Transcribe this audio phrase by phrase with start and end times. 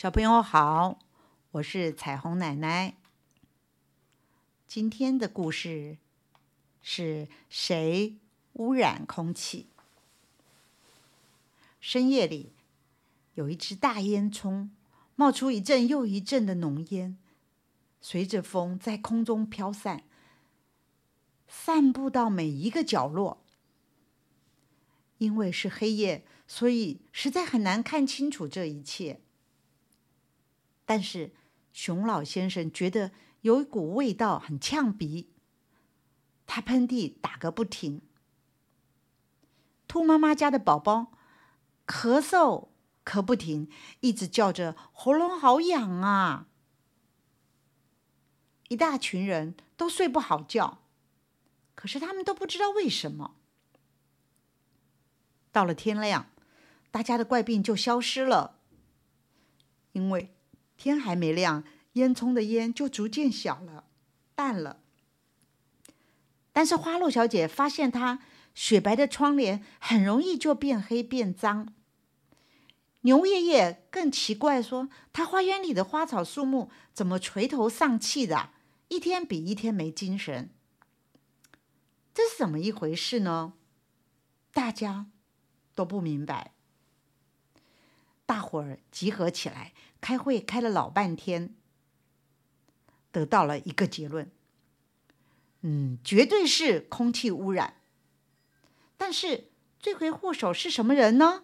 [0.00, 0.98] 小朋友好，
[1.50, 2.96] 我是彩虹奶奶。
[4.66, 5.98] 今天的故事
[6.80, 8.16] 是谁
[8.54, 9.66] 污染空气？
[11.82, 12.54] 深夜里，
[13.34, 14.70] 有一只大烟囱，
[15.16, 17.18] 冒出一阵又一阵的浓烟，
[18.00, 20.04] 随着风在空中飘散，
[21.46, 23.44] 散布到每一个角落。
[25.18, 29.20] 因为是黑夜，所以实在很难看清楚这一切。
[30.90, 31.30] 但是
[31.72, 33.12] 熊老先生觉得
[33.42, 35.30] 有一股味道很呛鼻，
[36.48, 38.02] 他喷嚏打个不停。
[39.86, 41.12] 兔妈妈家的宝宝
[41.86, 42.70] 咳嗽
[43.04, 46.48] 咳不停，一直叫着喉咙好痒啊！
[48.66, 50.78] 一大群人都睡不好觉，
[51.76, 53.36] 可是他们都不知道为什么。
[55.52, 56.26] 到了天亮，
[56.90, 58.58] 大家的怪病就消失了，
[59.92, 60.34] 因为
[60.80, 63.84] 天还没亮，烟囱的烟就逐渐小了、
[64.34, 64.80] 淡了。
[66.54, 68.20] 但是花落小姐发现，她
[68.54, 71.74] 雪白的窗帘很容易就变黑变脏。
[73.02, 78.50] 牛爷爷更奇怪，说：“他花园里的花草树木怎么垂头丧气的，
[78.88, 80.48] 一天比一天没精神？
[82.14, 83.52] 这是怎么一回事呢？”
[84.54, 85.10] 大家。
[85.72, 86.52] 都不明白，
[88.30, 91.52] 大伙儿集合起来开会，开了老半天，
[93.10, 94.30] 得到了一个结论：
[95.62, 97.78] 嗯，绝对是空气污染。
[98.96, 99.50] 但是
[99.80, 101.42] 罪魁祸首是什么人呢？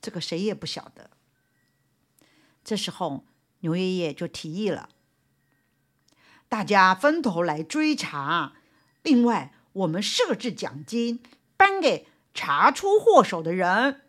[0.00, 1.10] 这个谁也不晓得。
[2.64, 3.26] 这时候
[3.60, 4.88] 牛爷爷就提议了：
[6.48, 8.54] 大家分头来追查，
[9.02, 11.22] 另外我们设置奖金，
[11.58, 12.08] 颁给。
[12.34, 14.02] 查出祸首的人，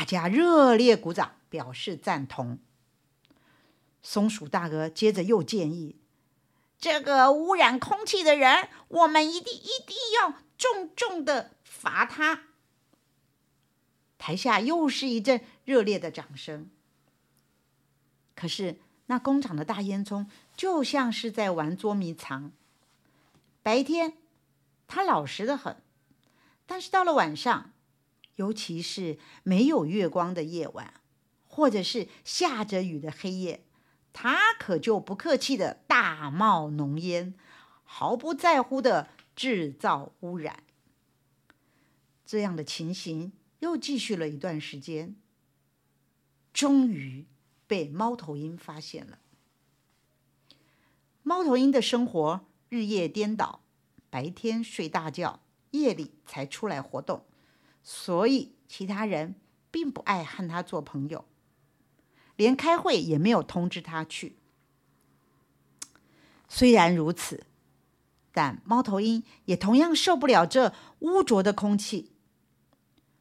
[0.00, 2.58] 大家热烈鼓掌，表示赞同。
[4.00, 6.00] 松鼠大哥接着又建议
[6.80, 12.44] ：“这个污染空气的人，我们一定一定要重重的罚他。”
[14.16, 16.70] 台下又是一阵热烈的掌声。
[18.34, 20.26] 可是那工厂的大烟囱
[20.56, 22.52] 就像是在玩捉迷藏，
[23.62, 24.14] 白天
[24.88, 25.76] 他老实的很。
[26.64, 27.74] 但是到了晚上，
[28.40, 30.94] 尤其是没有月光的夜晚，
[31.46, 33.66] 或者是下着雨的黑夜，
[34.14, 37.34] 他可就不客气的大冒浓烟，
[37.84, 40.64] 毫不在乎的制造污染。
[42.24, 45.16] 这样的情形又继续了一段时间，
[46.54, 47.26] 终于
[47.66, 49.18] 被猫头鹰发现了。
[51.22, 53.60] 猫头鹰的生活日夜颠倒，
[54.08, 55.40] 白天睡大觉。
[55.72, 57.24] 夜里才出来活动，
[57.82, 59.34] 所以其他人
[59.70, 61.24] 并不爱和他做朋友，
[62.36, 64.36] 连开会也没有通知他去。
[66.48, 67.46] 虽然如此，
[68.32, 72.12] 但猫头鹰也同样受不了这污浊的空气，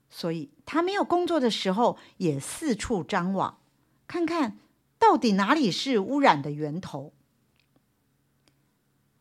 [0.09, 3.59] 所以他没有工作的时候也四处张望，
[4.07, 4.57] 看看
[4.97, 7.13] 到底哪里是污染的源头。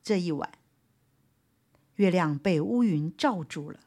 [0.02, 0.52] 这一晚。
[1.96, 3.80] 月亮被乌云罩住了，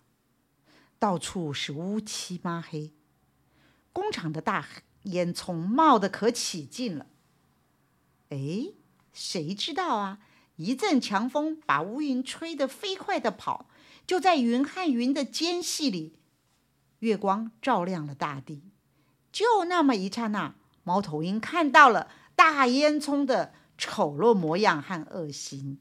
[1.01, 2.93] 到处是乌漆抹黑。
[3.91, 4.67] 工厂的大
[5.05, 7.07] 烟囱冒得可起劲了。
[8.29, 8.67] 哎，
[9.11, 10.19] 谁知道啊？
[10.57, 13.67] 一阵强风把乌云吹得飞快的跑。
[14.05, 16.19] 就在云和云的间隙里，
[16.99, 18.61] 月光照亮了大地。
[19.31, 20.53] 就那么一刹那，
[20.83, 25.79] 猫头鹰看到了大烟囱的丑陋模样和恶行。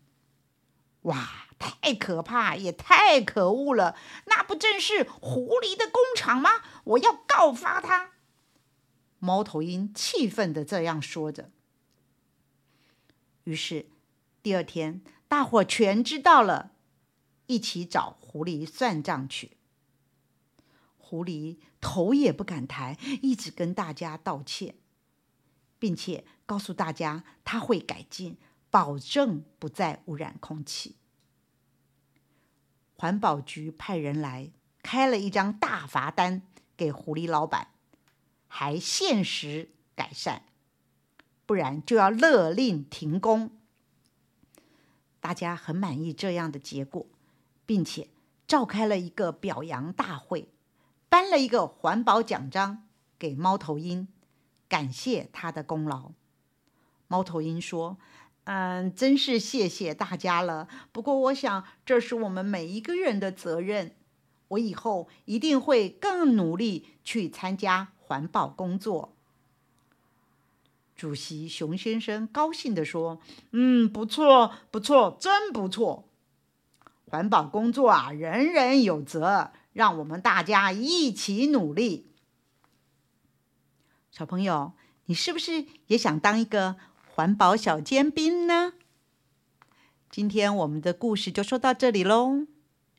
[1.02, 1.46] 哇！
[1.58, 3.94] 太可怕，也太可恶了！
[4.24, 6.62] 那不正是狐狸的工厂吗？
[6.84, 8.12] 我要告发他！
[9.18, 11.50] 猫头鹰气愤的这样说着。
[13.44, 13.90] 于是
[14.42, 16.72] 第二天，大伙全知道了，
[17.46, 19.58] 一起找狐狸算账去。
[20.96, 24.76] 狐狸头也不敢抬，一直跟大家道歉，
[25.78, 28.38] 并且告诉大家他会改进，
[28.70, 30.96] 保证不再污染空气。
[33.00, 34.50] 环保局派人来
[34.82, 36.42] 开了一张大罚单
[36.76, 37.68] 给狐狸老板，
[38.46, 40.42] 还限时改善，
[41.46, 43.52] 不然就要勒令停工。
[45.18, 47.06] 大家很满意这样的结果，
[47.64, 48.08] 并且
[48.46, 50.50] 召开了一个表扬大会，
[51.08, 52.86] 颁了一个环保奖章
[53.18, 54.08] 给猫头鹰，
[54.68, 56.12] 感谢他的功劳。
[57.08, 57.96] 猫头鹰说。
[58.52, 60.66] 嗯，真是谢谢大家了。
[60.90, 63.94] 不过，我想这是我们每一个人的责任。
[64.48, 69.14] 我以后一定会更努力去参加环保工作。
[70.96, 73.20] 主席熊先生高兴地说
[73.52, 76.08] ：“嗯，不错，不错，真不错。
[77.06, 82.10] 环保工作啊，人人有责，让我们大家一起努力。”
[84.10, 84.72] 小朋友，
[85.04, 86.74] 你是不是也想当一个
[87.20, 88.72] 环保小尖兵呢？
[90.10, 92.46] 今天我们的故事就说到这里喽，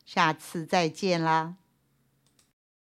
[0.04, 1.56] 下次再见啦。